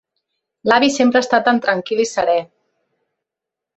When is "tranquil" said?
1.67-2.01